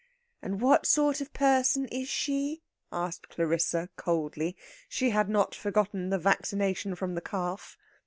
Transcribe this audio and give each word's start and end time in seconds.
"And 0.41 0.61
what 0.61 0.87
sort 0.87 1.21
of 1.21 1.31
person 1.31 1.85
is 1.89 2.07
she?" 2.09 2.63
asked 2.91 3.29
Clarissa 3.29 3.89
coldly. 3.97 4.57
She 4.89 5.11
had 5.11 5.29
not 5.29 5.53
forgotten 5.53 6.09
the 6.09 6.17
vaccination 6.17 6.95
from 6.95 7.13
the 7.13 7.21
calf. 7.21 7.77